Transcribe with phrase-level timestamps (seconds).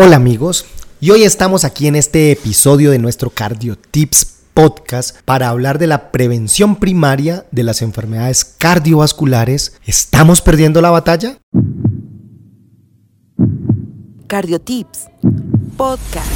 [0.00, 0.64] Hola amigos,
[1.00, 5.88] y hoy estamos aquí en este episodio de nuestro Cardio Tips podcast para hablar de
[5.88, 9.76] la prevención primaria de las enfermedades cardiovasculares.
[9.84, 11.38] ¿Estamos perdiendo la batalla?
[14.28, 15.08] Cardio Tips
[15.76, 16.28] podcast.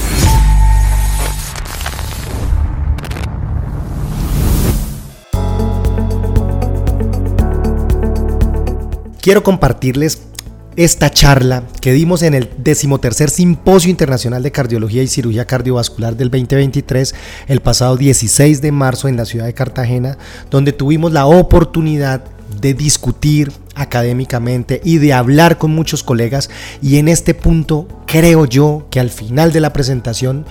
[9.21, 10.32] Quiero compartirles
[10.77, 16.30] esta charla que dimos en el decimotercer Simposio Internacional de Cardiología y Cirugía Cardiovascular del
[16.30, 17.14] 2023,
[17.48, 20.16] el pasado 16 de marzo en la ciudad de Cartagena,
[20.50, 22.24] donde tuvimos la oportunidad
[22.61, 26.50] de discutir académicamente y de hablar con muchos colegas
[26.80, 30.45] y en este punto creo yo que al final de la presentación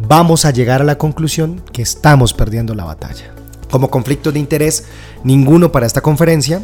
[0.00, 3.34] vamos a llegar a la conclusión que estamos perdiendo la batalla.
[3.70, 4.84] Como conflicto de interés,
[5.24, 6.62] ninguno para esta conferencia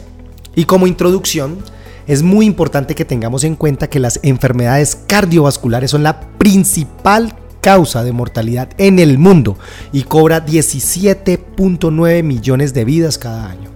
[0.55, 1.59] y como introducción,
[2.07, 8.05] es muy importante que tengamos en cuenta que las enfermedades cardiovasculares son la principal causa
[8.05, 9.57] de mortalidad en el mundo
[9.93, 13.71] y cobra 17.9 millones de vidas cada año.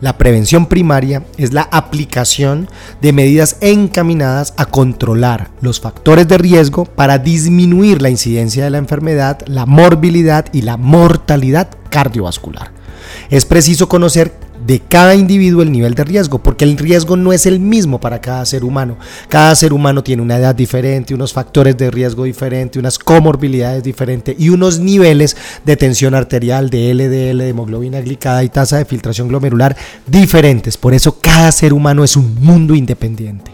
[0.00, 2.68] La prevención primaria es la aplicación
[3.02, 8.78] de medidas encaminadas a controlar los factores de riesgo para disminuir la incidencia de la
[8.78, 12.70] enfermedad, la morbilidad y la mortalidad cardiovascular.
[13.28, 14.32] Es preciso conocer
[14.66, 18.20] de cada individuo el nivel de riesgo, porque el riesgo no es el mismo para
[18.20, 18.96] cada ser humano.
[19.28, 24.34] Cada ser humano tiene una edad diferente, unos factores de riesgo diferentes, unas comorbilidades diferentes
[24.38, 29.28] y unos niveles de tensión arterial, de LDL, de hemoglobina glicada y tasa de filtración
[29.28, 30.76] glomerular diferentes.
[30.76, 33.52] Por eso cada ser humano es un mundo independiente.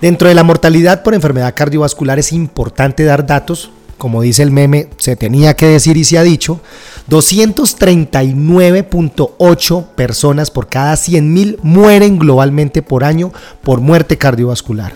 [0.00, 4.88] Dentro de la mortalidad por enfermedad cardiovascular es importante dar datos como dice el meme,
[4.98, 6.60] se tenía que decir y se ha dicho,
[7.08, 14.92] 239.8 personas por cada 100.000 mueren globalmente por año por muerte cardiovascular.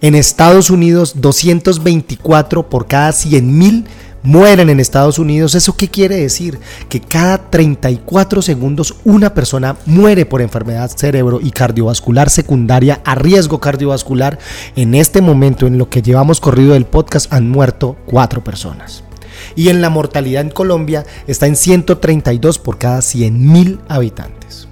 [0.00, 3.84] En Estados Unidos, 224 por cada 100.000
[4.22, 5.54] mueren en Estados Unidos.
[5.54, 6.58] ¿Eso qué quiere decir?
[6.88, 13.60] Que cada 34 segundos una persona muere por enfermedad cerebro y cardiovascular secundaria a riesgo
[13.60, 14.38] cardiovascular.
[14.76, 19.04] En este momento, en lo que llevamos corrido del podcast, han muerto cuatro personas.
[19.56, 24.68] Y en la mortalidad en Colombia está en 132 por cada 100 mil habitantes.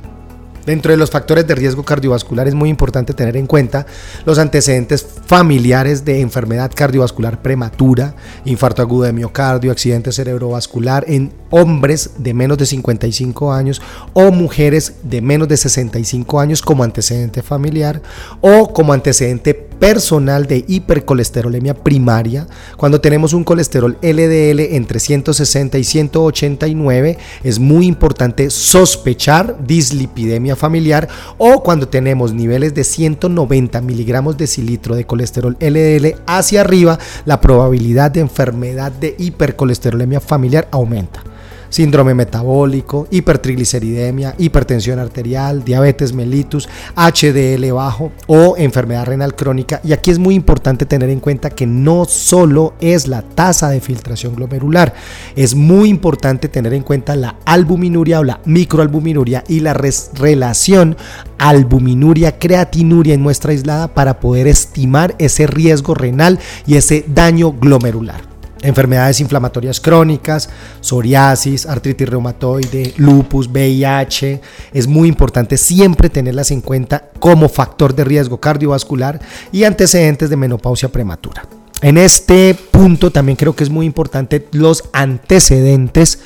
[0.70, 3.86] Dentro de los factores de riesgo cardiovascular es muy importante tener en cuenta
[4.24, 8.14] los antecedentes familiares de enfermedad cardiovascular prematura,
[8.44, 13.82] infarto agudo de miocardio, accidente cerebrovascular en hombres de menos de 55 años
[14.12, 18.00] o mujeres de menos de 65 años como antecedente familiar
[18.40, 22.46] o como antecedente personal de hipercolesterolemia primaria,
[22.76, 31.08] cuando tenemos un colesterol LDL entre 160 y 189, es muy importante sospechar dislipidemia familiar
[31.38, 37.40] o cuando tenemos niveles de 190 miligramos de cilitro de colesterol LDL hacia arriba, la
[37.40, 41.24] probabilidad de enfermedad de hipercolesterolemia familiar aumenta
[41.70, 49.80] síndrome metabólico, hipertrigliceridemia, hipertensión arterial, diabetes mellitus, HDL bajo o enfermedad renal crónica.
[49.82, 53.80] Y aquí es muy importante tener en cuenta que no solo es la tasa de
[53.80, 54.92] filtración glomerular,
[55.36, 60.96] es muy importante tener en cuenta la albuminuria o la microalbuminuria y la relación
[61.38, 68.29] albuminuria creatinuria en muestra aislada para poder estimar ese riesgo renal y ese daño glomerular
[68.62, 70.48] enfermedades inflamatorias crónicas,
[70.80, 74.40] psoriasis, artritis reumatoide, lupus, VIH.
[74.72, 79.20] Es muy importante siempre tenerlas en cuenta como factor de riesgo cardiovascular
[79.52, 81.46] y antecedentes de menopausia prematura.
[81.82, 86.20] En este punto también creo que es muy importante los antecedentes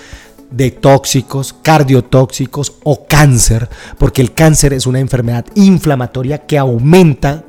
[0.51, 3.69] de tóxicos, cardiotóxicos o cáncer,
[3.99, 7.45] porque el cáncer es una enfermedad inflamatoria que aumenta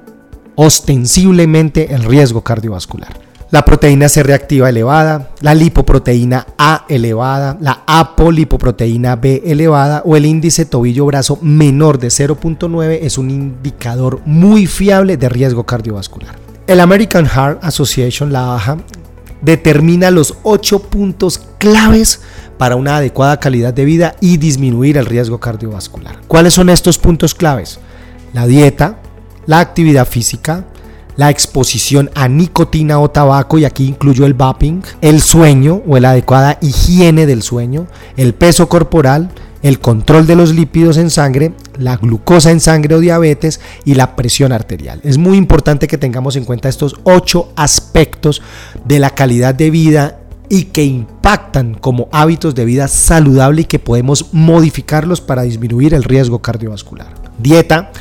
[0.56, 9.16] ostensiblemente el riesgo cardiovascular la proteína C reactiva elevada, la lipoproteína A elevada, la apolipoproteína
[9.16, 15.30] B elevada o el índice tobillo-brazo menor de 0.9 es un indicador muy fiable de
[15.30, 16.36] riesgo cardiovascular.
[16.68, 18.78] El American Heart Association, la AHA,
[19.42, 22.22] determina los 8 puntos claves
[22.58, 26.22] para una adecuada calidad de vida y disminuir el riesgo cardiovascular.
[26.28, 27.80] ¿Cuáles son estos puntos claves?
[28.34, 28.98] La dieta,
[29.46, 30.66] la actividad física,
[31.18, 36.12] la exposición a nicotina o tabaco, y aquí incluyo el vaping, el sueño o la
[36.12, 39.32] adecuada higiene del sueño, el peso corporal,
[39.62, 44.16] el control de los lípidos en sangre, la glucosa en sangre o diabetes y la
[44.16, 45.00] presión arterial.
[45.04, 48.44] Es muy importante que tengamos en cuenta estos ocho aspectos
[48.84, 50.20] de la calidad de vida
[50.50, 56.04] y que impactan como hábitos de vida saludable y que podemos modificarlos para disminuir el
[56.04, 57.16] riesgo cardiovascular.
[57.40, 57.92] Dieta,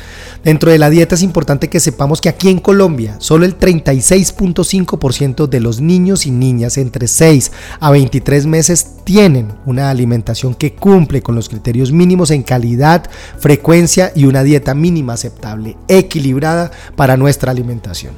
[0.45, 5.47] Dentro de la dieta es importante que sepamos que aquí en Colombia solo el 36.5%
[5.47, 11.23] de los niños y niñas entre 6 a 23 meses tienen una alimentación que cumple
[11.23, 13.09] con los criterios mínimos en calidad,
[13.39, 18.13] frecuencia y una dieta mínima aceptable, equilibrada para nuestra alimentación.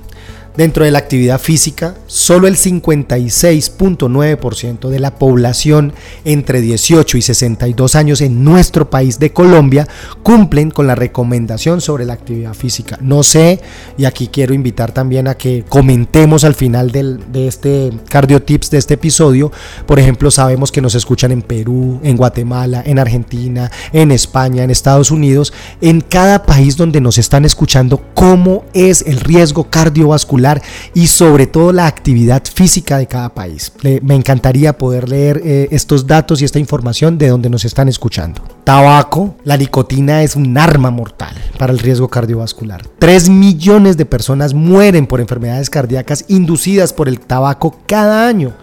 [0.57, 5.93] Dentro de la actividad física, solo el 56.9% de la población
[6.25, 9.87] entre 18 y 62 años en nuestro país de Colombia
[10.23, 12.97] cumplen con la recomendación sobre la actividad física.
[13.01, 13.61] No sé,
[13.99, 18.79] y aquí quiero invitar también a que comentemos al final de este cardio tips de
[18.79, 19.51] este episodio.
[19.85, 24.71] Por ejemplo, sabemos que nos escuchan en Perú, en Guatemala, en Argentina, en España, en
[24.71, 30.46] Estados Unidos, en cada país donde nos están escuchando, cómo es el riesgo cardiovascular
[30.93, 33.71] y sobre todo la actividad física de cada país.
[34.01, 38.41] me encantaría poder leer eh, estos datos y esta información de donde nos están escuchando.
[38.63, 42.81] Tabaco, la nicotina es un arma mortal para el riesgo cardiovascular.
[42.99, 48.53] 3 millones de personas mueren por enfermedades cardíacas inducidas por el tabaco cada año.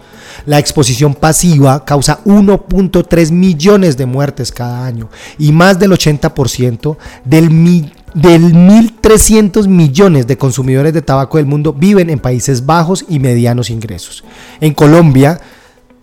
[0.45, 7.49] La exposición pasiva causa 1.3 millones de muertes cada año y más del 80% del
[8.15, 13.69] del 1.300 millones de consumidores de tabaco del mundo viven en países bajos y medianos
[13.69, 14.23] ingresos.
[14.61, 15.39] En Colombia,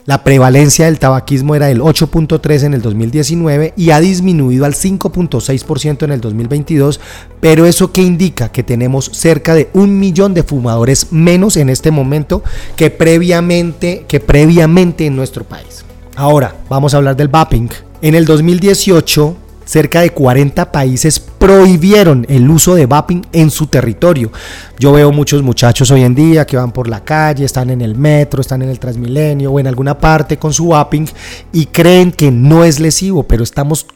[0.04, 6.02] la prevalencia del tabaquismo era del 8.3 en el 2019 y ha disminuido al 5.6%
[6.02, 7.00] en el 2022,
[7.40, 11.90] pero eso que indica que tenemos cerca de un millón de fumadores menos en este
[11.90, 12.42] momento
[12.76, 15.84] que previamente, que previamente en nuestro país.
[16.14, 17.70] Ahora, vamos a hablar del vaping.
[18.02, 19.36] En el 2018
[19.72, 24.30] cerca de 40 países prohibieron el uso de vaping en su territorio.
[24.78, 27.94] Yo veo muchos muchachos hoy en día que van por la calle, están en el
[27.94, 31.06] metro, están en el Transmilenio o en alguna parte con su vaping
[31.54, 33.86] y creen que no es lesivo, pero estamos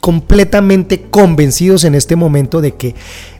[0.00, 2.94] completamente convencidos en este momento de que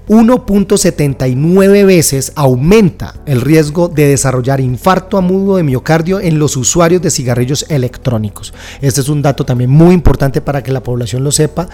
[0.09, 7.11] 1.79 veces aumenta el riesgo de desarrollar infarto agudo de miocardio en los usuarios de
[7.11, 8.55] cigarrillos electrónicos.
[8.81, 11.69] Este es un dato también muy importante para que la población lo sepa.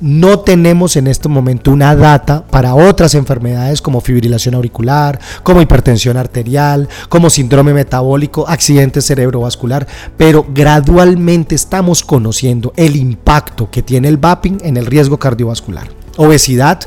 [0.00, 6.16] No tenemos en este momento una data para otras enfermedades como fibrilación auricular, como hipertensión
[6.16, 9.86] arterial, como síndrome metabólico, accidente cerebrovascular,
[10.16, 15.88] pero gradualmente estamos conociendo el impacto que tiene el vaping en el riesgo cardiovascular.
[16.16, 16.80] Obesidad,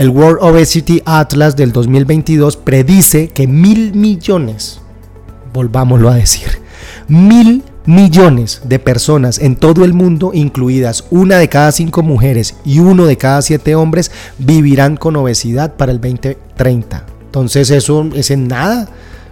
[0.00, 4.80] el World Obesity Atlas del 2022 predice que mil millones,
[5.52, 6.48] volvámoslo a decir,
[7.06, 12.78] mil millones de personas en todo el mundo, incluidas una de cada cinco mujeres y
[12.78, 17.04] uno de cada siete hombres, vivirán con obesidad para el 2030.
[17.26, 18.88] Entonces eso es en nada.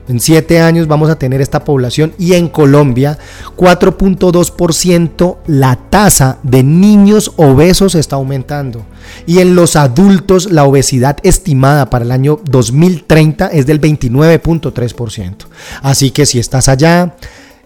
[0.08, 3.18] En siete años vamos a tener esta población y en Colombia
[3.56, 8.86] 4.2% la tasa de niños obesos está aumentando.
[9.26, 15.34] Y en los adultos la obesidad estimada para el año 2030 es del 29.3%.
[15.82, 17.14] Así que si estás allá,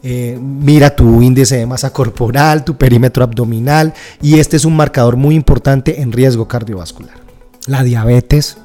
[0.02, 5.16] eh, mira tu índice de masa corporal, tu perímetro abdominal y este es un marcador
[5.16, 7.14] muy importante en riesgo cardiovascular.
[7.66, 8.56] La diabetes,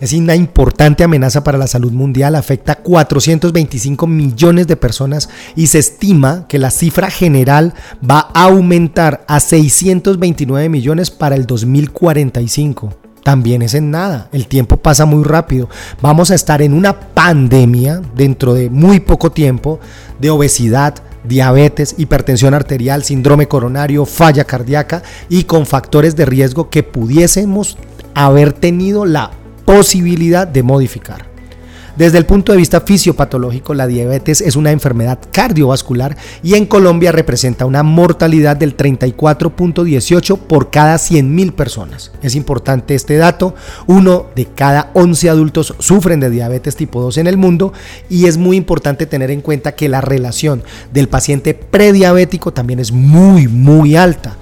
[0.00, 5.68] es una importante amenaza para la salud mundial, afecta a 425 millones de personas y
[5.68, 7.74] se estima que la cifra general
[8.08, 12.94] va a aumentar a 629 millones para el 2045
[13.28, 14.30] también es en nada.
[14.32, 15.68] El tiempo pasa muy rápido.
[16.00, 19.80] Vamos a estar en una pandemia dentro de muy poco tiempo
[20.18, 26.82] de obesidad, diabetes, hipertensión arterial, síndrome coronario, falla cardíaca y con factores de riesgo que
[26.82, 27.76] pudiésemos
[28.14, 29.32] haber tenido la
[29.68, 31.26] posibilidad de modificar.
[31.94, 37.12] Desde el punto de vista fisiopatológico, la diabetes es una enfermedad cardiovascular y en Colombia
[37.12, 42.12] representa una mortalidad del 34.18 por cada 100.000 personas.
[42.22, 43.54] Es importante este dato,
[43.86, 47.74] uno de cada 11 adultos sufren de diabetes tipo 2 en el mundo
[48.08, 50.62] y es muy importante tener en cuenta que la relación
[50.94, 54.37] del paciente prediabético también es muy, muy alta.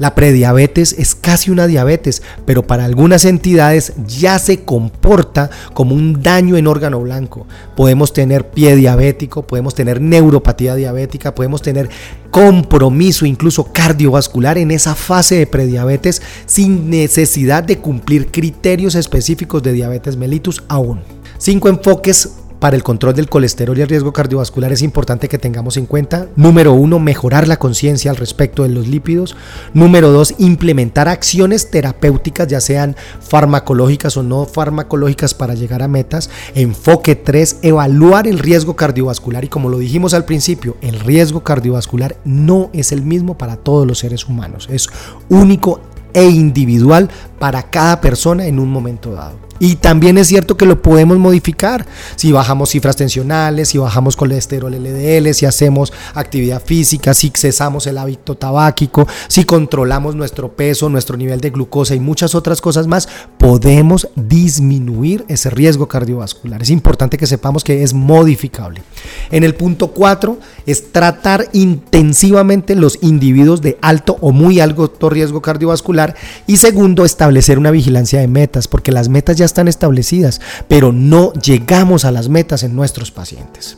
[0.00, 6.22] La prediabetes es casi una diabetes, pero para algunas entidades ya se comporta como un
[6.22, 7.46] daño en órgano blanco.
[7.76, 11.90] Podemos tener pie diabético, podemos tener neuropatía diabética, podemos tener
[12.30, 19.74] compromiso incluso cardiovascular en esa fase de prediabetes sin necesidad de cumplir criterios específicos de
[19.74, 21.00] diabetes mellitus aún.
[21.36, 25.78] Cinco enfoques para el control del colesterol y el riesgo cardiovascular es importante que tengamos
[25.78, 26.28] en cuenta.
[26.36, 29.34] Número uno, mejorar la conciencia al respecto de los lípidos.
[29.72, 36.30] Número dos, implementar acciones terapéuticas, ya sean farmacológicas o no farmacológicas para llegar a metas.
[36.54, 39.42] Enfoque tres, evaluar el riesgo cardiovascular.
[39.44, 43.86] Y como lo dijimos al principio, el riesgo cardiovascular no es el mismo para todos
[43.86, 44.68] los seres humanos.
[44.70, 44.90] Es
[45.30, 45.80] único
[46.12, 49.49] e individual para cada persona en un momento dado.
[49.60, 51.86] Y también es cierto que lo podemos modificar.
[52.16, 57.98] Si bajamos cifras tensionales, si bajamos colesterol LDL, si hacemos actividad física, si cesamos el
[57.98, 63.08] hábito tabáquico, si controlamos nuestro peso, nuestro nivel de glucosa y muchas otras cosas más,
[63.38, 66.62] podemos disminuir ese riesgo cardiovascular.
[66.62, 68.82] Es importante que sepamos que es modificable.
[69.30, 75.42] En el punto 4 es tratar intensivamente los individuos de alto o muy alto riesgo
[75.42, 76.14] cardiovascular.
[76.46, 81.32] Y segundo, establecer una vigilancia de metas, porque las metas ya están establecidas, pero no
[81.34, 83.76] llegamos a las metas en nuestros pacientes.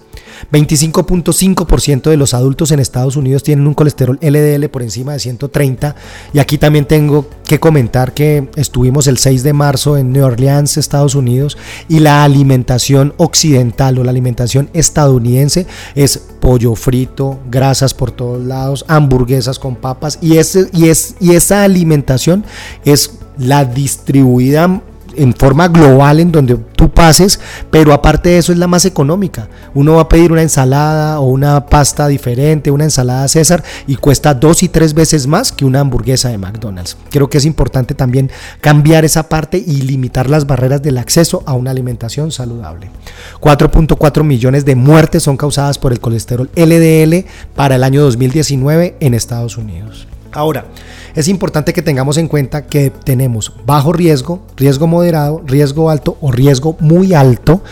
[0.50, 5.94] 25.5% de los adultos en Estados Unidos tienen un colesterol LDL por encima de 130
[6.32, 10.76] y aquí también tengo que comentar que estuvimos el 6 de marzo en New Orleans,
[10.76, 11.56] Estados Unidos
[11.88, 18.84] y la alimentación occidental o la alimentación estadounidense es pollo frito, grasas por todos lados,
[18.88, 22.44] hamburguesas con papas y, ese, y, es, y esa alimentación
[22.84, 24.82] es la distribuida
[25.16, 27.40] en forma global en donde tú pases,
[27.70, 29.48] pero aparte de eso es la más económica.
[29.74, 34.34] Uno va a pedir una ensalada o una pasta diferente, una ensalada César y cuesta
[34.34, 36.96] dos y tres veces más que una hamburguesa de McDonald's.
[37.10, 41.54] Creo que es importante también cambiar esa parte y limitar las barreras del acceso a
[41.54, 42.90] una alimentación saludable.
[43.40, 49.14] 4.4 millones de muertes son causadas por el colesterol LDL para el año 2019 en
[49.14, 50.06] Estados Unidos.
[50.32, 50.66] Ahora,
[51.14, 56.32] es importante que tengamos en cuenta que tenemos bajo riesgo, riesgo moderado, riesgo alto o
[56.32, 57.62] riesgo muy alto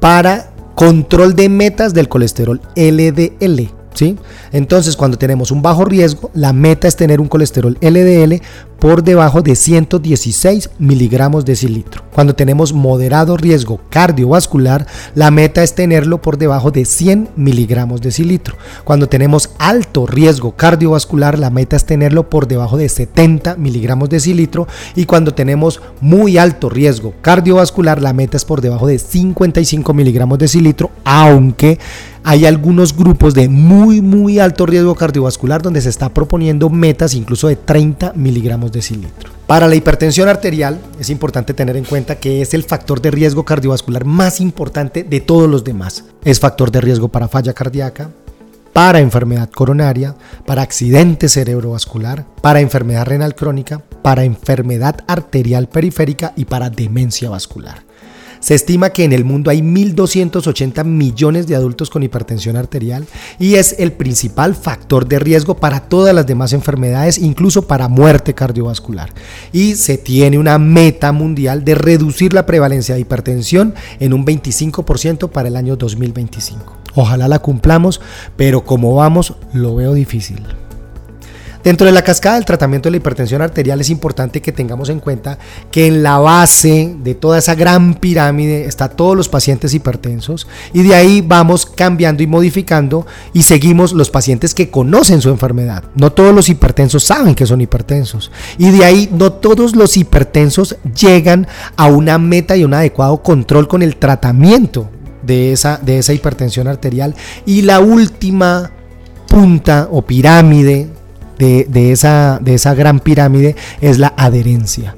[0.00, 3.70] para control de metas del colesterol LDL.
[3.94, 4.18] ¿Sí?
[4.52, 8.42] Entonces, cuando tenemos un bajo riesgo, la meta es tener un colesterol LDL
[8.78, 12.02] por debajo de 116 miligramos de cilitro.
[12.12, 18.10] Cuando tenemos moderado riesgo cardiovascular, la meta es tenerlo por debajo de 100 miligramos de
[18.10, 18.56] cilitro.
[18.84, 24.20] Cuando tenemos alto riesgo cardiovascular, la meta es tenerlo por debajo de 70 miligramos de
[24.20, 24.66] cilitro.
[24.94, 30.38] Y cuando tenemos muy alto riesgo cardiovascular, la meta es por debajo de 55 miligramos
[30.38, 31.78] de cilitro, aunque
[32.28, 37.46] hay algunos grupos de muy, muy alto riesgo cardiovascular donde se está proponiendo metas incluso
[37.46, 38.82] de 30 miligramos de.
[39.46, 43.44] Para la hipertensión arterial es importante tener en cuenta que es el factor de riesgo
[43.44, 46.04] cardiovascular más importante de todos los demás.
[46.24, 48.10] Es factor de riesgo para falla cardíaca,
[48.72, 56.44] para enfermedad coronaria, para accidente cerebrovascular, para enfermedad renal crónica, para enfermedad arterial periférica y
[56.44, 57.84] para demencia vascular.
[58.46, 63.04] Se estima que en el mundo hay 1.280 millones de adultos con hipertensión arterial
[63.40, 68.34] y es el principal factor de riesgo para todas las demás enfermedades, incluso para muerte
[68.34, 69.12] cardiovascular.
[69.50, 75.28] Y se tiene una meta mundial de reducir la prevalencia de hipertensión en un 25%
[75.28, 76.72] para el año 2025.
[76.94, 78.00] Ojalá la cumplamos,
[78.36, 80.46] pero como vamos, lo veo difícil.
[81.66, 85.00] Dentro de la cascada del tratamiento de la hipertensión arterial es importante que tengamos en
[85.00, 85.36] cuenta
[85.72, 90.84] que en la base de toda esa gran pirámide está todos los pacientes hipertensos y
[90.84, 95.82] de ahí vamos cambiando y modificando y seguimos los pacientes que conocen su enfermedad.
[95.96, 100.76] No todos los hipertensos saben que son hipertensos y de ahí no todos los hipertensos
[100.96, 104.88] llegan a una meta y un adecuado control con el tratamiento
[105.24, 108.70] de esa, de esa hipertensión arterial y la última
[109.26, 110.90] punta o pirámide
[111.38, 114.96] de, esa, de esa gran pirámide es la adherencia.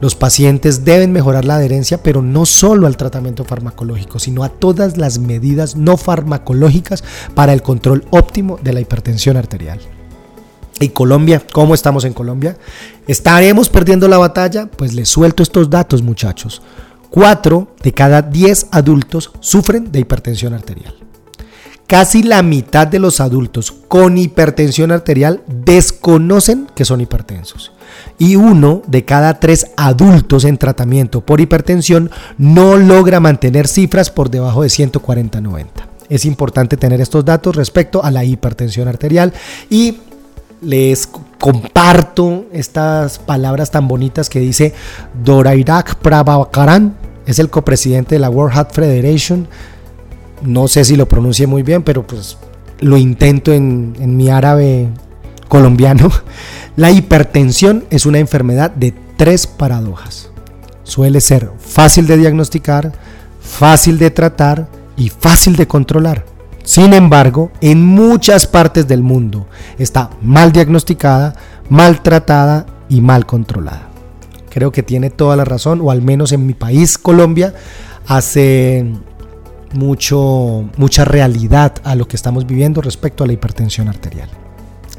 [0.00, 4.96] Los pacientes deben mejorar la adherencia, pero no solo al tratamiento farmacológico, sino a todas
[4.96, 7.04] las medidas no farmacológicas
[7.34, 9.78] para el control óptimo de la hipertensión arterial.
[10.80, 11.42] ¿Y Colombia?
[11.52, 12.56] ¿Cómo estamos en Colombia?
[13.06, 14.66] ¿Estaremos perdiendo la batalla?
[14.66, 16.62] Pues les suelto estos datos muchachos.
[17.10, 20.94] 4 de cada 10 adultos sufren de hipertensión arterial.
[21.90, 27.72] Casi la mitad de los adultos con hipertensión arterial desconocen que son hipertensos.
[28.16, 34.30] Y uno de cada tres adultos en tratamiento por hipertensión no logra mantener cifras por
[34.30, 35.66] debajo de 140-90.
[36.08, 39.32] Es importante tener estos datos respecto a la hipertensión arterial
[39.68, 39.98] y
[40.62, 41.08] les
[41.40, 44.74] comparto estas palabras tan bonitas que dice
[45.24, 46.94] Dorairak Prabhakaran,
[47.26, 49.48] es el copresidente de la World Heart Federation
[50.42, 52.38] no sé si lo pronuncie muy bien, pero pues
[52.80, 54.88] lo intento en, en mi árabe
[55.48, 56.10] colombiano.
[56.76, 60.30] La hipertensión es una enfermedad de tres paradojas.
[60.84, 62.92] Suele ser fácil de diagnosticar,
[63.40, 66.24] fácil de tratar y fácil de controlar.
[66.62, 69.46] Sin embargo, en muchas partes del mundo
[69.78, 71.34] está mal diagnosticada,
[71.68, 73.88] mal tratada y mal controlada.
[74.50, 77.54] Creo que tiene toda la razón, o al menos en mi país, Colombia,
[78.06, 78.84] hace
[79.72, 84.28] mucho, mucha realidad a lo que estamos viviendo respecto a la hipertensión arterial.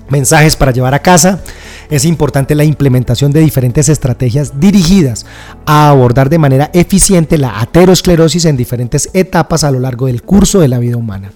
[0.10, 1.42] Mensajes para llevar a casa.
[1.90, 5.26] Es importante la implementación de diferentes estrategias dirigidas
[5.66, 10.60] a abordar de manera eficiente la aterosclerosis en diferentes etapas a lo largo del curso
[10.60, 11.32] de la vida humana.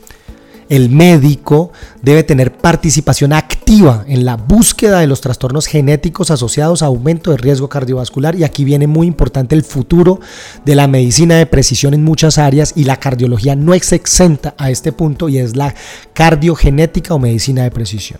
[0.67, 6.87] El médico debe tener participación activa en la búsqueda de los trastornos genéticos asociados a
[6.87, 10.19] aumento de riesgo cardiovascular y aquí viene muy importante el futuro
[10.65, 14.71] de la medicina de precisión en muchas áreas y la cardiología no es exenta a
[14.71, 15.75] este punto y es la
[16.13, 18.19] cardiogenética o medicina de precisión.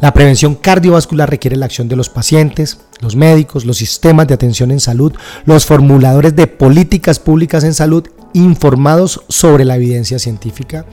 [0.00, 4.70] La prevención cardiovascular requiere la acción de los pacientes, los médicos, los sistemas de atención
[4.70, 5.12] en salud,
[5.44, 10.84] los formuladores de políticas públicas en salud informados sobre la evidencia científica.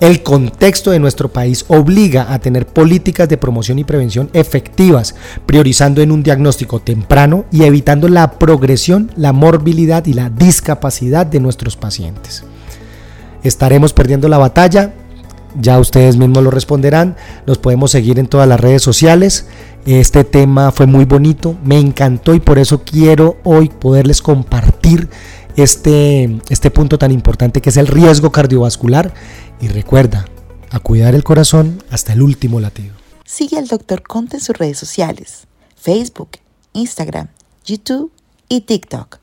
[0.00, 5.14] El contexto de nuestro país obliga a tener políticas de promoción y prevención efectivas,
[5.46, 11.40] priorizando en un diagnóstico temprano y evitando la progresión, la morbilidad y la discapacidad de
[11.40, 12.44] nuestros pacientes.
[13.42, 14.92] Estaremos perdiendo la batalla,
[15.60, 17.16] ya ustedes mismos lo responderán,
[17.46, 19.46] nos podemos seguir en todas las redes sociales.
[19.86, 25.08] Este tema fue muy bonito, me encantó y por eso quiero hoy poderles compartir
[25.62, 29.12] este, este punto tan importante que es el riesgo cardiovascular.
[29.60, 30.26] Y recuerda,
[30.70, 32.94] a cuidar el corazón hasta el último latido.
[33.24, 34.02] Sigue al Dr.
[34.02, 35.46] Conte en sus redes sociales,
[35.76, 36.30] Facebook,
[36.72, 37.28] Instagram,
[37.64, 38.10] YouTube
[38.48, 39.17] y TikTok.